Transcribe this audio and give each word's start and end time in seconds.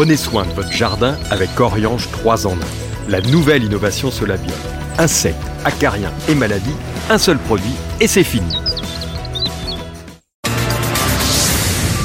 Prenez 0.00 0.16
soin 0.16 0.46
de 0.46 0.52
votre 0.52 0.72
jardin 0.72 1.18
avec 1.30 1.60
Oriange 1.60 2.10
3 2.10 2.46
en 2.46 2.54
1. 2.54 2.56
La 3.10 3.20
nouvelle 3.20 3.64
innovation 3.64 4.10
Solabio. 4.10 4.54
Insectes, 4.96 5.36
acariens 5.66 6.10
et 6.26 6.34
maladies, 6.34 6.72
un 7.10 7.18
seul 7.18 7.36
produit 7.36 7.74
et 8.00 8.06
c'est 8.06 8.24
fini. 8.24 8.50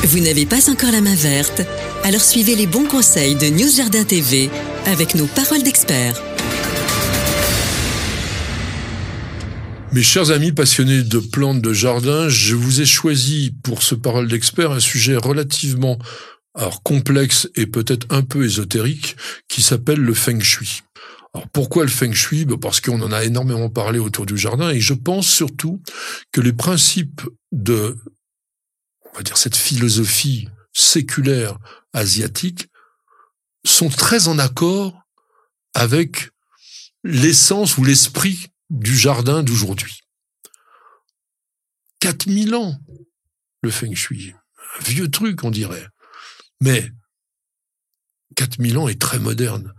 Vous 0.04 0.20
n'avez 0.20 0.46
pas 0.46 0.70
encore 0.70 0.92
la 0.92 1.00
main 1.00 1.16
verte? 1.16 1.62
Alors 2.04 2.20
suivez 2.20 2.56
les 2.56 2.68
bons 2.68 2.84
conseils 2.84 3.36
de 3.36 3.46
News 3.46 3.74
Jardin 3.78 4.04
TV 4.04 4.50
avec 4.88 5.16
nos 5.16 5.28
paroles 5.28 5.64
d'experts. 5.64 6.22
Mes 9.94 10.04
chers 10.04 10.32
amis 10.32 10.52
passionnés 10.52 11.04
de 11.04 11.20
plantes 11.20 11.62
de 11.62 11.72
jardin, 11.72 12.28
je 12.28 12.56
vous 12.56 12.82
ai 12.82 12.86
choisi 12.86 13.56
pour 13.64 13.82
ce 13.84 13.96
parole 13.96 14.28
d'expert 14.28 14.72
un 14.72 14.82
sujet 14.82 15.16
relativement 15.16 15.98
alors 16.56 16.82
complexe 16.84 17.50
et 17.56 17.68
peut-être 17.68 18.08
un 18.10 18.24
peu 18.24 18.46
ésotérique 18.46 19.18
qui 19.48 19.62
s'appelle 19.62 20.00
le 20.00 20.14
feng 20.14 20.40
shui. 20.40 20.82
Alors 21.34 21.50
pourquoi 21.50 21.84
le 21.84 21.92
feng 21.92 22.14
shui? 22.14 22.46
Ben, 22.46 22.58
Parce 22.58 22.80
qu'on 22.80 23.02
en 23.02 23.12
a 23.12 23.26
énormément 23.26 23.70
parlé 23.70 24.00
autour 24.00 24.26
du 24.26 24.38
jardin 24.38 24.70
et 24.70 24.80
je 24.80 24.94
pense 24.94 25.28
surtout 25.28 25.82
que 26.32 26.40
les 26.40 26.54
principes 26.54 27.22
de, 27.52 27.98
on 29.12 29.18
va 29.18 29.24
dire, 29.24 29.38
cette 29.38 29.58
philosophie 29.58 30.48
séculaire 30.72 31.58
asiatique 31.92 32.68
sont 33.66 33.90
très 33.90 34.30
en 34.30 34.40
accord 34.40 35.04
avec 35.74 36.30
l'essence 37.04 37.78
ou 37.78 37.84
l'esprit 37.84 38.48
du 38.70 38.98
jardin 38.98 39.44
d'aujourd'hui. 39.44 40.00
4000 42.00 42.56
ans, 42.56 42.80
le 43.62 43.72
feng 43.72 43.94
shui. 43.94 44.34
Un 44.80 44.84
vieux 44.84 45.10
truc, 45.10 45.44
on 45.44 45.52
dirait. 45.52 45.88
Mais 46.62 46.92
4000 48.36 48.78
ans 48.78 48.88
est 48.88 49.00
très 49.00 49.20
moderne. 49.20 49.74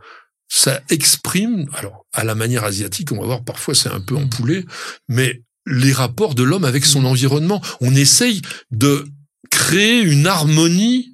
Ça 0.49 0.81
exprime, 0.91 1.69
alors 1.75 2.07
à 2.13 2.25
la 2.25 2.35
manière 2.35 2.65
asiatique, 2.65 3.13
on 3.13 3.21
va 3.21 3.27
voir 3.27 3.45
parfois 3.45 3.75
c'est 3.75 3.89
un 3.89 4.01
peu 4.01 4.15
mm. 4.15 4.25
empoulé, 4.25 4.65
mais 5.09 5.43
les 5.67 5.93
rapports 5.93 6.35
de 6.35 6.43
l'homme 6.43 6.65
avec 6.65 6.85
son 6.85 7.03
mm. 7.03 7.07
environnement. 7.07 7.63
On 7.81 7.95
essaye 7.95 8.43
de 8.71 9.07
créer 9.51 10.01
une 10.01 10.27
harmonie 10.27 11.13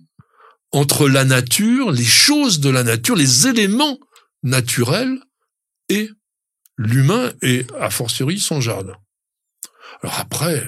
entre 0.73 1.09
la 1.09 1.25
nature, 1.25 1.93
les 1.93 2.05
choses 2.05 2.61
de 2.61 2.71
la 2.71 2.83
nature, 2.83 3.17
les 3.17 3.47
éléments 3.47 3.99
naturels 4.43 5.19
et 5.89 6.11
l'humain 6.79 7.33
et 7.43 7.67
a 7.79 7.91
fortiori 7.91 8.41
son 8.41 8.61
jardin. 8.61 8.97
Alors 10.03 10.19
après, 10.19 10.67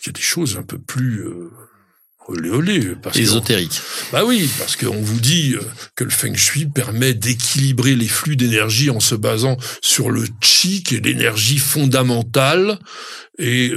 il 0.00 0.06
y 0.06 0.08
a 0.10 0.12
des 0.12 0.20
choses 0.20 0.56
un 0.56 0.62
peu 0.62 0.78
plus 0.78 1.26
euh, 1.26 1.50
olé 2.28 2.50
olé. 2.50 2.94
Parce 3.02 3.16
Ésotérique. 3.16 3.80
bah 4.12 4.24
oui, 4.24 4.48
parce 4.58 4.76
qu'on 4.76 5.00
vous 5.00 5.20
dit 5.20 5.54
euh, 5.54 5.62
que 5.94 6.04
le 6.04 6.10
feng 6.10 6.34
shui 6.34 6.66
permet 6.66 7.14
d'équilibrer 7.14 7.96
les 7.96 8.08
flux 8.08 8.36
d'énergie 8.36 8.90
en 8.90 9.00
se 9.00 9.14
basant 9.14 9.56
sur 9.82 10.10
le 10.10 10.26
chi, 10.40 10.82
qui 10.82 10.96
est 10.96 11.04
l'énergie 11.04 11.58
fondamentale 11.58 12.78
et 13.38 13.72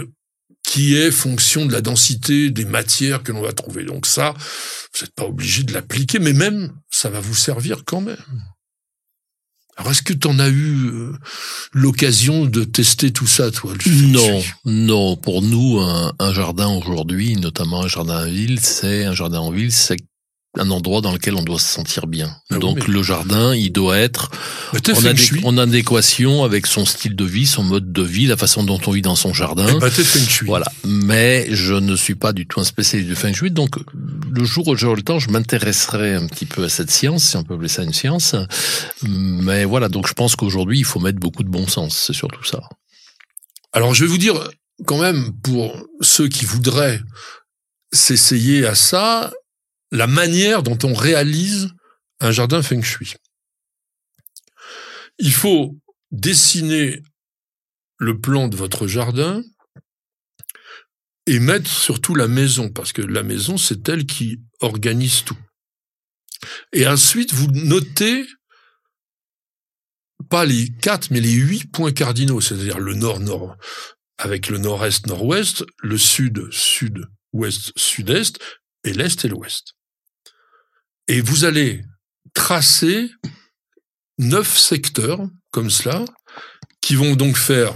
qui 0.65 0.95
est 0.95 1.11
fonction 1.11 1.65
de 1.65 1.73
la 1.73 1.81
densité 1.81 2.49
des 2.49 2.65
matières 2.65 3.23
que 3.23 3.31
l'on 3.31 3.41
va 3.41 3.53
trouver. 3.53 3.83
Donc 3.83 4.05
ça, 4.05 4.33
vous 4.33 5.01
n'êtes 5.01 5.13
pas 5.13 5.25
obligé 5.25 5.63
de 5.63 5.73
l'appliquer, 5.73 6.19
mais 6.19 6.33
même, 6.33 6.73
ça 6.89 7.09
va 7.09 7.19
vous 7.19 7.35
servir 7.35 7.83
quand 7.85 8.01
même. 8.01 8.17
Alors 9.77 9.91
est-ce 9.91 10.03
que 10.03 10.13
tu 10.13 10.27
en 10.27 10.37
as 10.39 10.49
eu 10.49 10.85
euh, 10.85 11.13
l'occasion 11.73 12.45
de 12.45 12.63
tester 12.63 13.11
tout 13.11 13.25
ça, 13.25 13.49
toi 13.49 13.73
Non, 13.87 14.43
non. 14.65 15.15
Pour 15.15 15.41
nous, 15.41 15.79
un, 15.79 16.13
un 16.19 16.33
jardin 16.33 16.67
aujourd'hui, 16.67 17.35
notamment 17.37 17.83
un 17.83 17.87
jardin 17.87 18.23
en 18.23 18.29
ville, 18.29 18.59
c'est 18.59 19.05
un 19.05 19.13
jardin 19.13 19.39
en 19.39 19.51
ville, 19.51 19.71
c'est 19.71 19.97
un 20.55 20.69
endroit 20.69 21.01
dans 21.01 21.11
lequel 21.11 21.35
on 21.35 21.41
doit 21.41 21.57
se 21.57 21.67
sentir 21.67 22.05
bien. 22.05 22.35
Ah 22.51 22.57
Donc 22.57 22.87
le 22.87 23.01
jardin, 23.01 23.55
il 23.55 23.71
doit 23.71 23.97
être 23.97 24.29
en, 24.73 25.05
adé 25.05 25.23
en, 25.43 25.57
adéquation 25.57 26.43
avec 26.43 26.67
son 26.67 26.85
style 26.85 27.15
de 27.15 27.25
vie, 27.25 27.47
son 27.47 27.63
mode 27.63 27.91
de 27.91 28.03
vie, 28.03 28.27
la 28.27 28.37
façon 28.37 28.63
dont 28.63 28.79
on 28.85 28.91
vit 28.91 29.01
dans 29.01 29.15
son 29.15 29.33
jardin. 29.33 29.65
Eh 29.67 29.79
ben, 29.79 29.91
voilà. 30.45 30.67
Mais 30.85 31.47
je 31.49 31.73
ne 31.73 31.95
suis 31.95 32.15
pas 32.15 32.33
du 32.33 32.45
tout 32.45 32.59
un 32.59 32.63
spécialiste 32.63 33.09
du 33.09 33.15
feng 33.15 33.33
shui. 33.33 33.49
Donc 33.49 33.77
le 34.31 34.43
jour 34.43 34.67
où 34.67 34.75
j'aurai 34.75 34.97
le 34.97 35.01
temps, 35.01 35.17
je 35.17 35.31
m'intéresserai 35.31 36.13
un 36.13 36.27
petit 36.27 36.45
peu 36.45 36.65
à 36.65 36.69
cette 36.69 36.91
science, 36.91 37.23
si 37.23 37.37
on 37.37 37.43
peut 37.43 37.55
appeler 37.55 37.67
ça 37.67 37.83
une 37.83 37.93
science. 37.93 38.35
Mais 39.01 39.65
voilà. 39.65 39.89
Donc 39.89 40.07
je 40.07 40.13
pense 40.13 40.35
qu'aujourd'hui, 40.35 40.77
il 40.77 40.85
faut 40.85 40.99
mettre 40.99 41.19
beaucoup 41.19 41.43
de 41.43 41.49
bon 41.49 41.67
sens. 41.67 42.03
C'est 42.05 42.13
surtout 42.13 42.43
ça. 42.43 42.61
Alors 43.71 43.95
je 43.95 44.05
vais 44.05 44.11
vous 44.11 44.19
dire 44.19 44.35
quand 44.85 45.01
même 45.01 45.31
pour 45.41 45.87
ceux 46.01 46.27
qui 46.27 46.45
voudraient 46.45 46.99
s'essayer 47.91 48.65
à 48.65 48.75
ça, 48.75 49.31
la 49.93 50.07
manière 50.07 50.63
dont 50.63 50.77
on 50.83 50.93
réalise 50.93 51.69
un 52.19 52.31
jardin 52.31 52.63
feng 52.63 52.81
shui. 52.81 53.13
Il 55.19 55.31
faut 55.31 55.77
dessiner 56.11 57.03
le 57.99 58.19
plan 58.19 58.47
de 58.47 58.57
votre 58.57 58.87
jardin 58.87 59.43
et 61.27 61.39
mettre 61.39 61.69
surtout 61.69 62.15
la 62.15 62.27
maison, 62.27 62.69
parce 62.69 62.91
que 62.91 63.03
la 63.03 63.21
maison, 63.21 63.57
c'est 63.57 63.87
elle 63.87 64.07
qui 64.07 64.41
organise 64.61 65.23
tout. 65.23 65.37
Et 66.73 66.87
ensuite, 66.87 67.31
vous 67.31 67.47
notez 67.51 68.25
pas 70.27 70.43
les 70.43 70.69
quatre, 70.81 71.11
mais 71.11 71.21
les 71.21 71.33
huit 71.33 71.71
points 71.71 71.93
cardinaux, 71.93 72.41
c'est-à-dire 72.41 72.79
le 72.79 72.95
nord-nord, 72.95 73.55
avec 74.17 74.49
le 74.49 74.57
nord-est, 74.57 75.05
nord-ouest, 75.05 75.63
le 75.83 75.99
sud, 75.99 76.51
sud-ouest, 76.51 77.71
sud-est, 77.77 78.39
et 78.83 78.93
l'est 78.93 79.23
et 79.23 79.29
l'ouest. 79.29 79.75
Et 81.07 81.21
vous 81.21 81.45
allez 81.45 81.83
tracer 82.33 83.11
neuf 84.17 84.57
secteurs 84.57 85.27
comme 85.51 85.69
cela, 85.69 86.03
qui 86.81 86.95
vont 86.95 87.15
donc 87.15 87.37
faire 87.37 87.73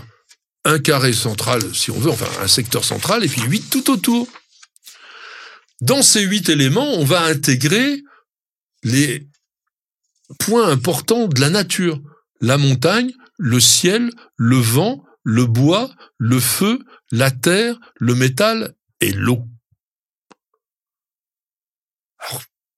un 0.66 0.80
carré 0.80 1.14
central, 1.14 1.62
si 1.76 1.92
on 1.92 2.00
veut, 2.00 2.10
enfin 2.10 2.28
un 2.42 2.48
secteur 2.48 2.84
central, 2.84 3.24
et 3.24 3.28
puis 3.28 3.42
huit 3.44 3.70
tout 3.70 3.90
autour. 3.90 4.28
Dans 5.82 6.02
ces 6.02 6.22
huit 6.22 6.50
éléments, 6.50 6.94
on 6.96 7.06
va 7.06 7.24
intégrer 7.24 8.04
les 8.84 9.28
points 10.40 10.70
importants 10.70 11.28
de 11.28 11.40
la 11.40 11.50
nature. 11.50 12.02
La 12.42 12.58
montagne, 12.58 13.14
le 13.38 13.60
ciel, 13.60 14.10
le 14.36 14.58
vent, 14.58 15.06
le 15.24 15.46
bois, 15.46 15.94
le 16.18 16.40
feu, 16.40 16.80
la 17.12 17.32
terre, 17.32 17.80
le 18.00 18.16
métal 18.16 18.76
et 19.02 19.12
l'eau. 19.12 19.44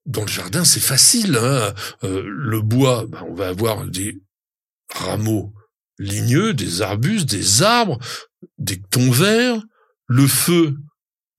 Dans 0.10 0.22
le 0.22 0.28
jardin, 0.28 0.66
c'est 0.66 0.80
facile. 0.80 1.38
Hein 1.38 1.74
euh, 2.04 2.24
le 2.26 2.62
bois, 2.62 3.06
ben, 3.08 3.24
on 3.30 3.34
va 3.34 3.48
avoir 3.48 3.86
des 3.86 4.20
rameaux 4.92 5.54
ligneux, 6.00 6.54
des 6.54 6.82
arbustes, 6.82 7.30
des 7.30 7.62
arbres, 7.62 8.00
des 8.58 8.82
tons 8.82 9.12
verts. 9.12 9.62
Le 10.08 10.28
feu, 10.28 10.78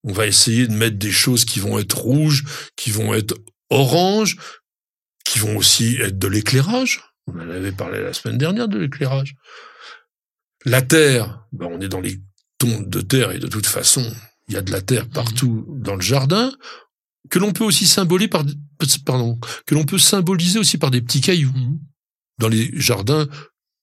on 0.05 0.13
va 0.13 0.27
essayer 0.27 0.69
de 0.69 0.73
mettre 0.73 0.99
des 0.99 1.11
choses 1.11 1.45
qui 1.45 1.59
vont 1.59 1.79
être 1.79 1.99
rouges, 1.99 2.45
qui 2.77 2.91
vont 2.91 3.13
être 3.13 3.35
oranges, 3.71 4.37
qui 5.25 5.41
vont 5.41 5.57
aussi 5.57 5.97
être 6.01 6.19
de 6.19 6.29
l'éclairage. 6.29 7.03
On 7.27 7.39
en 7.39 7.51
avait 7.51 7.73
parlé 7.73 8.01
la 8.01 8.13
semaine 8.13 8.39
dernière 8.39 8.69
de 8.69 8.79
l'éclairage. 8.79 9.35
La 10.65 10.83
terre, 10.83 11.45
ben 11.53 11.67
on 11.67 11.81
est 11.81 11.89
dans 11.89 12.01
les 12.01 12.21
tons 12.59 12.81
de 12.81 13.01
terre 13.01 13.33
et 13.33 13.39
de 13.39 13.49
toute 13.49 13.67
façon, 13.67 14.05
il 14.47 14.55
y 14.55 14.57
a 14.57 14.63
de 14.63 14.71
la 14.71 14.81
terre 14.81 15.09
partout 15.09 15.67
dans 15.69 15.97
le 15.97 16.01
jardin 16.01 16.53
que 17.29 17.39
l'on 17.39 17.53
peut 17.53 17.65
aussi 17.65 17.87
symboliser 17.87 18.29
par, 18.29 18.45
pardon, 19.05 19.39
que 19.67 19.75
l'on 19.75 19.85
peut 19.85 19.99
symboliser 19.99 20.59
aussi 20.59 20.79
par 20.79 20.91
des 20.91 21.03
petits 21.03 21.21
cailloux 21.21 21.53
dans 22.39 22.49
les 22.49 22.71
jardins 22.81 23.29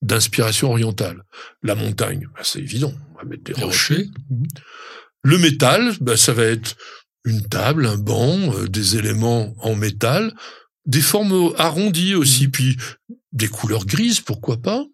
d'inspiration 0.01 0.71
orientale. 0.71 1.23
La 1.63 1.75
montagne, 1.75 2.27
bah, 2.33 2.41
c'est 2.43 2.59
évident, 2.59 2.93
on 3.13 3.17
va 3.17 3.23
mettre 3.25 3.43
des 3.43 3.53
rochers. 3.53 4.09
Le 5.23 5.37
métal, 5.37 5.93
bah, 6.01 6.17
ça 6.17 6.33
va 6.33 6.43
être 6.43 6.75
une 7.25 7.47
table, 7.47 7.85
un 7.85 7.97
banc, 7.97 8.53
euh, 8.53 8.67
des 8.67 8.97
éléments 8.97 9.53
en 9.59 9.75
métal, 9.75 10.33
des 10.85 11.01
formes 11.01 11.53
arrondies 11.57 12.15
aussi, 12.15 12.45
mhm. 12.45 12.51
puis 12.51 12.77
des 13.33 13.47
couleurs 13.47 13.85
grises, 13.85 14.21
pourquoi 14.21 14.57
pas. 14.57 14.85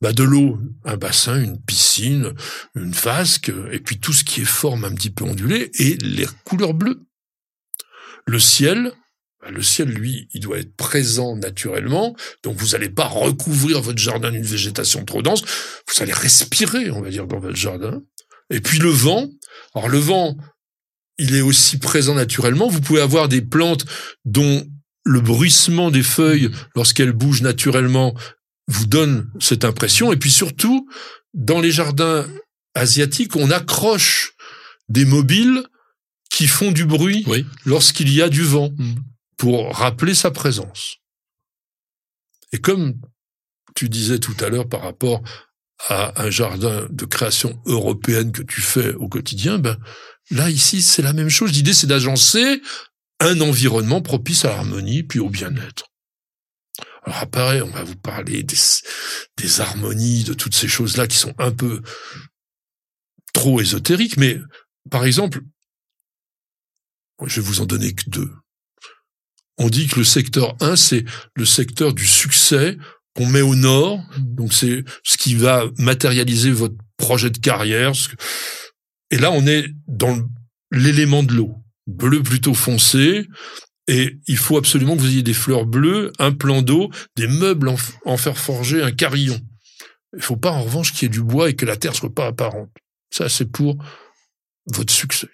Bah, 0.00 0.12
de 0.12 0.24
l'eau, 0.24 0.58
un 0.84 0.96
bassin, 0.96 1.40
une 1.40 1.62
piscine, 1.62 2.32
une 2.74 2.90
vasque, 2.90 3.52
et 3.70 3.78
puis 3.78 4.00
tout 4.00 4.12
ce 4.12 4.24
qui 4.24 4.40
est 4.40 4.46
forme 4.46 4.84
un 4.84 4.94
petit 4.94 5.10
peu 5.10 5.24
ondulée, 5.24 5.70
et 5.78 5.96
les 5.98 6.26
couleurs 6.44 6.74
bleues. 6.74 7.04
Le 8.26 8.38
ciel, 8.38 8.92
bah, 9.40 9.50
le 9.50 9.62
ciel, 9.62 9.88
lui, 9.88 10.28
il 10.32 10.40
doit 10.40 10.58
être 10.58 10.74
présent 10.76 11.36
naturellement, 11.36 12.14
donc 12.44 12.56
vous 12.56 12.68
n'allez 12.68 12.88
pas 12.88 13.06
recouvrir 13.06 13.80
votre 13.80 13.98
jardin 13.98 14.30
d'une 14.30 14.44
végétation 14.44 15.04
trop 15.04 15.22
dense, 15.22 15.42
vous 15.42 16.02
allez 16.02 16.12
respirer, 16.12 16.90
on 16.90 17.00
va 17.00 17.10
dire, 17.10 17.26
dans 17.26 17.40
votre 17.40 17.56
jardin. 17.56 18.02
Et 18.50 18.60
puis 18.60 18.78
le 18.78 18.90
vent, 18.90 19.28
alors 19.74 19.88
le 19.88 19.98
vent, 19.98 20.36
il 21.18 21.34
est 21.34 21.40
aussi 21.40 21.78
présent 21.78 22.14
naturellement, 22.14 22.68
vous 22.68 22.80
pouvez 22.80 23.00
avoir 23.00 23.28
des 23.28 23.42
plantes 23.42 23.84
dont 24.24 24.64
le 25.04 25.20
bruissement 25.20 25.90
des 25.90 26.04
feuilles, 26.04 26.50
lorsqu'elles 26.76 27.12
bougent 27.12 27.42
naturellement, 27.42 28.14
vous 28.68 28.86
donne 28.86 29.28
cette 29.40 29.64
impression, 29.64 30.12
et 30.12 30.16
puis 30.16 30.30
surtout, 30.30 30.88
dans 31.34 31.60
les 31.60 31.72
jardins 31.72 32.26
asiatiques, 32.74 33.34
on 33.34 33.50
accroche 33.50 34.34
des 34.88 35.04
mobiles 35.04 35.64
qui 36.32 36.48
font 36.48 36.72
du 36.72 36.86
bruit 36.86 37.24
lorsqu'il 37.66 38.12
y 38.12 38.22
a 38.22 38.28
du 38.28 38.42
vent. 38.42 38.70
Mm. 38.76 38.94
pour 39.36 39.74
rappeler 39.74 40.14
sa 40.14 40.30
présence. 40.30 40.98
Et 42.52 42.58
comme 42.58 42.94
tu 43.74 43.88
disais 43.88 44.20
tout 44.20 44.36
à 44.40 44.48
l'heure 44.48 44.68
par 44.68 44.82
rapport 44.82 45.20
à 45.88 46.22
un 46.22 46.30
jardin 46.30 46.86
de 46.90 47.04
création 47.06 47.60
européenne 47.66 48.30
que 48.30 48.42
tu 48.42 48.60
fais 48.60 48.94
au 48.94 49.08
quotidien, 49.08 49.58
ben 49.58 49.76
là 50.30 50.48
ici 50.48 50.80
c'est 50.80 51.02
la 51.02 51.12
même 51.12 51.28
chose. 51.28 51.52
L'idée 51.52 51.74
c'est 51.74 51.88
d'agencer 51.88 52.62
un 53.18 53.40
environnement 53.40 54.00
propice 54.00 54.44
à 54.44 54.50
l'harmonie 54.50 55.02
puis 55.02 55.18
au 55.18 55.28
bien-être. 55.28 55.86
Alors 57.04 57.18
après, 57.18 57.62
on 57.62 57.70
va 57.70 57.82
vous 57.82 57.96
parler 57.96 58.44
des, 58.44 58.56
des 59.38 59.60
harmonies, 59.60 60.22
de 60.22 60.34
toutes 60.34 60.54
ces 60.54 60.68
choses-là 60.68 61.08
qui 61.08 61.16
sont 61.16 61.34
un 61.38 61.50
peu 61.50 61.82
trop 63.32 63.60
ésotériques, 63.60 64.18
mais 64.18 64.38
par 64.88 65.04
exemple, 65.04 65.40
je 67.26 67.40
vais 67.40 67.46
vous 67.46 67.60
en 67.60 67.66
donner 67.66 67.92
que 67.92 68.08
deux. 68.08 68.30
On 69.58 69.68
dit 69.68 69.86
que 69.86 69.98
le 69.98 70.04
secteur 70.04 70.56
1, 70.60 70.76
c'est 70.76 71.04
le 71.36 71.44
secteur 71.44 71.92
du 71.92 72.06
succès 72.06 72.78
qu'on 73.14 73.26
met 73.26 73.42
au 73.42 73.54
nord, 73.54 74.00
donc 74.18 74.52
c'est 74.52 74.84
ce 75.04 75.18
qui 75.18 75.34
va 75.34 75.66
matérialiser 75.78 76.50
votre 76.50 76.74
projet 76.96 77.30
de 77.30 77.38
carrière. 77.38 77.92
Et 79.10 79.18
là, 79.18 79.30
on 79.30 79.46
est 79.46 79.66
dans 79.86 80.18
l'élément 80.70 81.22
de 81.22 81.34
l'eau, 81.34 81.54
bleu 81.86 82.22
plutôt 82.22 82.54
foncé, 82.54 83.28
et 83.88 84.18
il 84.26 84.36
faut 84.36 84.56
absolument 84.56 84.96
que 84.96 85.00
vous 85.00 85.10
ayez 85.10 85.22
des 85.22 85.34
fleurs 85.34 85.66
bleues, 85.66 86.12
un 86.18 86.32
plan 86.32 86.62
d'eau, 86.62 86.90
des 87.16 87.26
meubles 87.26 87.74
en, 88.04 88.16
fer 88.16 88.38
forgé, 88.38 88.82
un 88.82 88.92
carillon. 88.92 89.40
Il 90.16 90.22
faut 90.22 90.36
pas 90.36 90.50
en 90.50 90.62
revanche 90.62 90.92
qu'il 90.92 91.02
y 91.02 91.06
ait 91.06 91.08
du 91.08 91.22
bois 91.22 91.50
et 91.50 91.56
que 91.56 91.66
la 91.66 91.76
terre 91.76 91.94
soit 91.94 92.14
pas 92.14 92.26
apparente. 92.26 92.70
Ça, 93.10 93.28
c'est 93.28 93.50
pour 93.50 93.76
votre 94.66 94.92
succès. 94.92 95.28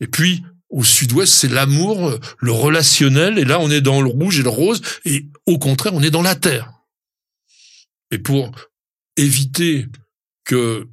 Et 0.00 0.06
puis, 0.06 0.42
au 0.68 0.84
sud-ouest, 0.84 1.32
c'est 1.32 1.48
l'amour, 1.48 2.18
le 2.38 2.52
relationnel, 2.52 3.38
et 3.38 3.44
là, 3.44 3.60
on 3.60 3.70
est 3.70 3.80
dans 3.80 4.00
le 4.00 4.08
rouge 4.08 4.40
et 4.40 4.42
le 4.42 4.48
rose, 4.48 4.82
et 5.04 5.26
au 5.46 5.58
contraire, 5.58 5.94
on 5.94 6.02
est 6.02 6.10
dans 6.10 6.22
la 6.22 6.34
terre. 6.34 6.72
Et 8.10 8.18
pour 8.18 8.50
éviter 9.16 9.86
que 10.44 10.88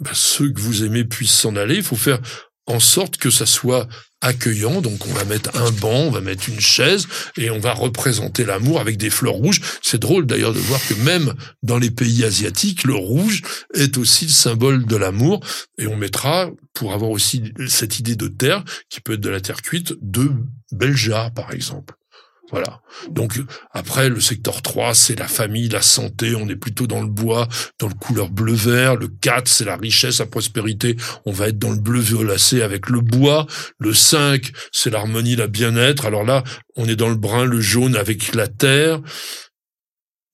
bah, 0.00 0.10
ceux 0.14 0.50
que 0.50 0.60
vous 0.60 0.84
aimez 0.84 1.04
puissent 1.04 1.38
s'en 1.38 1.56
aller, 1.56 1.76
il 1.76 1.82
faut 1.82 1.96
faire 1.96 2.20
en 2.66 2.80
sorte 2.80 3.16
que 3.16 3.30
ça 3.30 3.46
soit 3.46 3.88
accueillant. 4.20 4.80
Donc 4.80 5.06
on 5.06 5.12
va 5.12 5.24
mettre 5.24 5.50
un 5.56 5.70
banc, 5.70 6.06
on 6.06 6.10
va 6.10 6.20
mettre 6.20 6.48
une 6.48 6.60
chaise 6.60 7.06
et 7.36 7.50
on 7.50 7.58
va 7.58 7.74
représenter 7.74 8.44
l'amour 8.44 8.80
avec 8.80 8.96
des 8.96 9.10
fleurs 9.10 9.34
rouges. 9.34 9.60
C'est 9.82 10.00
drôle 10.00 10.26
d'ailleurs 10.26 10.52
de 10.54 10.60
voir 10.60 10.80
que 10.86 10.94
même 10.94 11.34
dans 11.62 11.78
les 11.78 11.90
pays 11.90 12.24
asiatiques, 12.24 12.84
le 12.84 12.94
rouge 12.94 13.42
est 13.74 13.98
aussi 13.98 14.26
le 14.26 14.30
symbole 14.30 14.86
de 14.86 14.96
l'amour. 14.96 15.40
Et 15.78 15.86
on 15.86 15.96
mettra, 15.96 16.50
pour 16.72 16.92
avoir 16.92 17.10
aussi 17.10 17.52
cette 17.68 17.98
idée 17.98 18.16
de 18.16 18.28
terre, 18.28 18.64
qui 18.88 19.00
peut 19.00 19.14
être 19.14 19.20
de 19.20 19.28
la 19.28 19.40
terre 19.40 19.62
cuite, 19.62 19.94
deux 20.00 20.32
belles 20.70 20.96
jarres 20.96 21.32
par 21.34 21.52
exemple. 21.52 21.94
Voilà. 22.52 22.82
Donc 23.10 23.40
après 23.72 24.10
le 24.10 24.20
secteur 24.20 24.60
3, 24.60 24.94
c'est 24.94 25.18
la 25.18 25.26
famille, 25.26 25.68
la 25.68 25.80
santé, 25.80 26.34
on 26.34 26.48
est 26.50 26.56
plutôt 26.56 26.86
dans 26.86 27.00
le 27.00 27.08
bois, 27.08 27.48
dans 27.80 27.88
le 27.88 27.94
couleur 27.94 28.28
bleu-vert, 28.28 28.96
le 28.96 29.08
4, 29.08 29.48
c'est 29.48 29.64
la 29.64 29.76
richesse, 29.76 30.18
la 30.18 30.26
prospérité, 30.26 30.96
on 31.24 31.32
va 31.32 31.48
être 31.48 31.58
dans 31.58 31.70
le 31.70 31.80
bleu 31.80 32.00
violacé 32.00 32.60
avec 32.60 32.90
le 32.90 33.00
bois, 33.00 33.46
le 33.78 33.94
5, 33.94 34.52
c'est 34.70 34.90
l'harmonie, 34.90 35.34
la 35.34 35.46
bien-être. 35.46 36.04
Alors 36.04 36.24
là, 36.24 36.44
on 36.76 36.86
est 36.86 36.96
dans 36.96 37.08
le 37.08 37.16
brun, 37.16 37.46
le 37.46 37.60
jaune 37.60 37.96
avec 37.96 38.34
la 38.34 38.48
terre. 38.48 39.00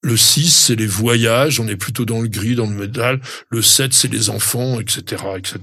Le 0.00 0.17
6, 0.17 0.50
c'est 0.50 0.76
les 0.76 0.87
voyages, 0.87 1.59
on 1.59 1.67
est 1.67 1.76
plutôt 1.76 2.05
dans 2.05 2.20
le 2.20 2.29
gris, 2.29 2.55
dans 2.55 2.70
le 2.70 2.76
métal. 2.76 3.20
Le 3.50 3.62
7, 3.62 3.93
c'est 3.93 4.06
les 4.06 4.31
enfants, 4.31 4.79
etc., 4.79 5.23
etc. 5.37 5.59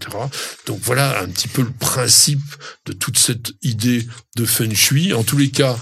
Donc 0.67 0.79
voilà 0.83 1.21
un 1.21 1.27
petit 1.27 1.47
peu 1.47 1.61
le 1.61 1.71
principe 1.71 2.43
de 2.85 2.91
toute 2.91 3.17
cette 3.17 3.53
idée 3.61 4.05
de 4.35 4.45
Feng 4.45 4.73
Shui. 4.73 5.13
En 5.13 5.23
tous 5.23 5.37
les 5.37 5.51
cas, 5.51 5.77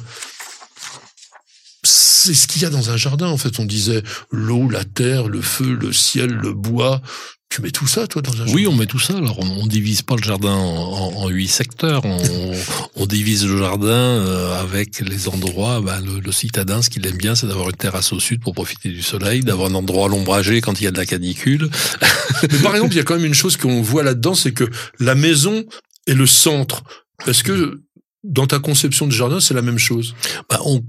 c'est 1.84 2.34
ce 2.34 2.48
qu'il 2.48 2.62
y 2.62 2.66
a 2.66 2.70
dans 2.70 2.90
un 2.90 2.98
jardin, 2.98 3.28
en 3.28 3.38
fait. 3.38 3.60
On 3.60 3.66
disait 3.66 4.04
l'eau, 4.32 4.70
la 4.70 4.86
terre, 4.86 5.28
le 5.28 5.42
feu, 5.42 5.78
le 5.80 5.92
ciel, 5.92 6.32
le 6.32 6.54
bois. 6.54 7.02
Tu 7.50 7.62
mets 7.62 7.72
tout 7.72 7.86
ça, 7.86 8.08
toi, 8.08 8.22
dans 8.22 8.32
un 8.32 8.38
jardin? 8.38 8.54
Oui, 8.54 8.66
on 8.66 8.76
met 8.76 8.86
tout 8.86 9.00
ça. 9.00 9.16
Alors, 9.16 9.38
on, 9.40 9.68
divise 9.68 10.02
pas 10.02 10.16
le 10.16 10.24
jardin 10.24 10.56
en, 10.56 11.28
huit 11.28 11.50
secteurs. 11.50 12.02
On, 12.96 13.06
divise 13.06 13.46
le 13.46 13.60
jardin 13.60 13.92
euh, 13.92 14.60
avec 14.60 15.02
les 15.02 15.28
endroits. 15.28 15.82
Bah, 15.82 16.00
le, 16.02 16.32
citadin, 16.32 16.82
ce 16.82 16.90
qu'il 16.90 17.06
aime 17.06 17.18
bien, 17.18 17.36
c'est 17.36 17.46
d'avoir 17.46 17.70
une 17.70 17.76
terrasse 17.76 18.12
au 18.12 18.20
sud 18.20 18.42
pour 18.42 18.54
profiter 18.54 18.90
du 18.90 19.04
soleil, 19.04 19.42
d'avoir 19.42 19.70
un 19.70 19.76
endroit 19.76 20.08
l'ombragé 20.08 20.62
quand 20.62 20.80
il 20.80 20.86
y 20.86 20.88
a 20.88 20.92
de 20.92 20.98
la 20.98 21.06
canicule. 21.06 21.70
Mais 22.52 22.58
par 22.60 22.74
exemple, 22.76 22.94
il 22.94 22.98
y 22.98 23.02
a 23.02 23.04
quand 23.04 23.16
même 23.16 23.26
une 23.26 23.34
chose 23.36 23.58
qu'on 23.58 23.82
voit 23.82 24.04
là-dedans, 24.04 24.34
c'est 24.34 24.54
que 24.54 24.68
la 25.00 25.14
maison 25.14 25.64
est 26.08 26.16
le 26.16 26.26
centre. 26.26 26.84
Est-ce 27.28 27.44
que 27.44 27.82
dans 28.24 28.48
ta 28.48 28.60
conception 28.60 29.06
de 29.06 29.12
jardin, 29.12 29.40
c'est 29.40 29.54
la 29.54 29.62
même 29.62 29.80
chose? 29.80 30.16
Bah, 30.50 30.60
on 30.66 30.82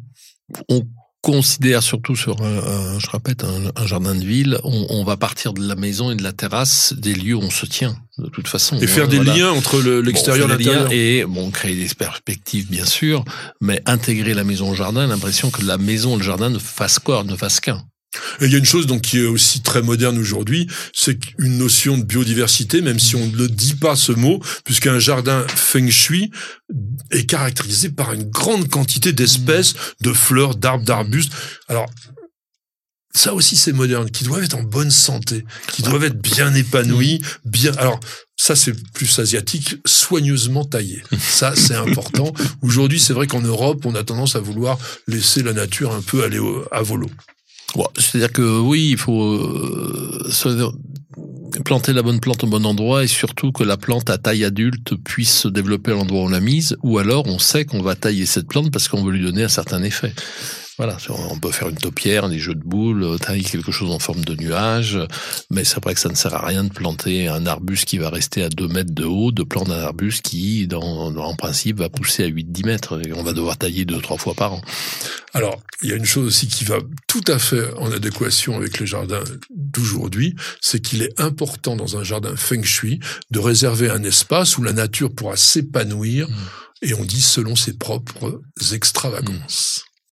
on 0.68 0.82
considère 1.24 1.82
surtout 1.82 2.16
sur 2.16 2.42
un, 2.42 2.98
je 2.98 3.10
répète 3.10 3.44
un, 3.44 3.86
jardin 3.86 4.14
de 4.14 4.24
ville, 4.24 4.58
on, 4.62 5.04
va 5.04 5.16
partir 5.16 5.54
de 5.54 5.66
la 5.66 5.74
maison 5.74 6.10
et 6.10 6.16
de 6.16 6.22
la 6.22 6.32
terrasse 6.32 6.92
des 6.92 7.14
lieux 7.14 7.34
où 7.34 7.40
on 7.40 7.50
se 7.50 7.64
tient 7.64 7.96
de 8.18 8.28
toute 8.28 8.46
façon. 8.46 8.78
Et 8.78 8.86
faire 8.86 9.08
des 9.08 9.18
liens 9.18 9.50
entre 9.50 9.80
l'extérieur 10.00 10.46
et 10.50 10.52
l'intérieur. 10.52 10.92
Et 10.92 11.24
bon, 11.24 11.50
créer 11.50 11.76
des 11.76 11.94
perspectives 11.94 12.68
bien 12.70 12.84
sûr, 12.84 13.24
mais 13.62 13.80
intégrer 13.86 14.34
la 14.34 14.44
maison 14.44 14.70
au 14.70 14.74
jardin, 14.74 15.06
l'impression 15.06 15.50
que 15.50 15.64
la 15.64 15.78
maison 15.78 16.16
et 16.16 16.18
le 16.18 16.22
jardin 16.22 16.50
ne 16.50 16.58
fassent 16.58 16.98
quoi, 16.98 17.24
ne 17.24 17.36
fassent 17.36 17.60
qu'un. 17.60 17.82
Et 18.40 18.46
il 18.46 18.52
y 18.52 18.54
a 18.54 18.58
une 18.58 18.64
chose 18.64 18.86
donc 18.86 19.02
qui 19.02 19.18
est 19.18 19.26
aussi 19.26 19.62
très 19.62 19.82
moderne 19.82 20.18
aujourd'hui, 20.18 20.68
c'est 20.92 21.18
une 21.38 21.58
notion 21.58 21.98
de 21.98 22.02
biodiversité, 22.02 22.80
même 22.80 22.98
si 22.98 23.16
on 23.16 23.26
ne 23.26 23.36
le 23.36 23.48
dit 23.48 23.74
pas 23.74 23.96
ce 23.96 24.12
mot, 24.12 24.40
puisqu'un 24.64 24.98
jardin 24.98 25.46
feng 25.48 25.90
shui 25.90 26.30
est 27.10 27.26
caractérisé 27.26 27.90
par 27.90 28.12
une 28.12 28.24
grande 28.24 28.68
quantité 28.68 29.12
d'espèces, 29.12 29.74
de 30.00 30.12
fleurs, 30.12 30.54
d'arbres, 30.54 30.84
d'arbustes. 30.84 31.32
Alors, 31.68 31.86
ça 33.16 33.32
aussi 33.32 33.56
c'est 33.56 33.72
moderne, 33.72 34.10
qui 34.10 34.24
doivent 34.24 34.42
être 34.42 34.56
en 34.56 34.62
bonne 34.62 34.90
santé, 34.90 35.44
qui 35.72 35.82
doivent 35.82 36.04
être 36.04 36.20
bien 36.20 36.52
épanouis, 36.54 37.22
bien. 37.44 37.72
Alors 37.76 38.00
ça 38.36 38.56
c'est 38.56 38.74
plus 38.92 39.18
asiatique, 39.20 39.76
soigneusement 39.86 40.64
taillé. 40.64 41.02
Ça 41.20 41.54
c'est 41.54 41.76
important. 41.76 42.32
Aujourd'hui 42.62 42.98
c'est 42.98 43.12
vrai 43.12 43.28
qu'en 43.28 43.40
Europe 43.40 43.86
on 43.86 43.94
a 43.94 44.02
tendance 44.02 44.34
à 44.34 44.40
vouloir 44.40 44.78
laisser 45.06 45.44
la 45.44 45.52
nature 45.52 45.94
un 45.94 46.02
peu 46.02 46.24
aller 46.24 46.40
à 46.72 46.82
volo. 46.82 47.08
C'est-à-dire 47.98 48.32
que 48.32 48.60
oui, 48.60 48.90
il 48.90 48.96
faut 48.96 49.34
euh, 49.34 50.72
planter 51.64 51.92
la 51.92 52.02
bonne 52.02 52.20
plante 52.20 52.44
au 52.44 52.46
bon 52.46 52.64
endroit 52.64 53.04
et 53.04 53.06
surtout 53.06 53.52
que 53.52 53.64
la 53.64 53.76
plante 53.76 54.10
à 54.10 54.18
taille 54.18 54.44
adulte 54.44 54.94
puisse 54.96 55.40
se 55.40 55.48
développer 55.48 55.92
à 55.92 55.94
l'endroit 55.94 56.22
où 56.22 56.24
on 56.24 56.28
l'a 56.28 56.40
mise, 56.40 56.76
ou 56.82 56.98
alors 56.98 57.26
on 57.26 57.38
sait 57.38 57.64
qu'on 57.64 57.82
va 57.82 57.94
tailler 57.94 58.26
cette 58.26 58.48
plante 58.48 58.70
parce 58.70 58.88
qu'on 58.88 59.02
veut 59.02 59.12
lui 59.12 59.24
donner 59.24 59.44
un 59.44 59.48
certain 59.48 59.82
effet. 59.82 60.12
Voilà, 60.76 60.96
on 61.08 61.38
peut 61.38 61.52
faire 61.52 61.68
une 61.68 61.76
taupière, 61.76 62.28
des 62.28 62.40
jeux 62.40 62.54
de 62.54 62.64
boules, 62.64 63.04
euh, 63.04 63.16
tailler 63.16 63.44
quelque 63.44 63.70
chose 63.70 63.92
en 63.92 64.00
forme 64.00 64.24
de 64.24 64.34
nuage, 64.34 64.98
mais 65.48 65.62
c'est 65.62 65.80
vrai 65.82 65.94
que 65.94 66.00
ça 66.00 66.08
ne 66.08 66.16
sert 66.16 66.34
à 66.34 66.44
rien 66.44 66.64
de 66.64 66.72
planter 66.72 67.28
un 67.28 67.46
arbuste 67.46 67.84
qui 67.84 67.98
va 67.98 68.10
rester 68.10 68.42
à 68.42 68.48
2 68.48 68.66
mètres 68.66 68.92
de 68.92 69.04
haut, 69.04 69.30
de 69.30 69.44
planter 69.44 69.70
un 69.70 69.82
arbuste 69.82 70.22
qui, 70.22 70.66
dans, 70.66 71.16
en 71.16 71.36
principe, 71.36 71.78
va 71.78 71.88
pousser 71.88 72.24
à 72.24 72.28
8-10 72.28 72.66
mètres, 72.66 73.06
et 73.06 73.12
on 73.12 73.22
va 73.22 73.32
devoir 73.32 73.56
tailler 73.56 73.84
deux, 73.84 74.00
trois 74.00 74.18
fois 74.18 74.34
par 74.34 74.54
an. 74.54 74.62
Alors, 75.32 75.62
il 75.82 75.90
y 75.90 75.92
a 75.92 75.96
une 75.96 76.04
chose 76.04 76.26
aussi 76.26 76.48
qui 76.48 76.64
va 76.64 76.78
tout 77.06 77.24
à 77.28 77.38
fait 77.38 77.72
en 77.74 77.92
adéquation 77.92 78.56
avec 78.56 78.80
les 78.80 78.86
jardins 78.86 79.22
d'aujourd'hui, 79.54 80.34
c'est 80.60 80.80
qu'il 80.80 81.02
est 81.02 81.20
important 81.20 81.76
dans 81.76 81.96
un 81.96 82.02
jardin 82.02 82.34
feng 82.34 82.64
shui 82.64 82.98
de 83.30 83.38
réserver 83.38 83.90
un 83.90 84.02
espace 84.02 84.58
où 84.58 84.62
la 84.62 84.72
nature 84.72 85.14
pourra 85.14 85.36
s'épanouir, 85.36 86.28
mmh. 86.28 86.34
et 86.82 86.94
on 86.94 87.04
dit 87.04 87.22
selon 87.22 87.54
ses 87.54 87.74
propres 87.74 88.42
extravagances. 88.72 89.84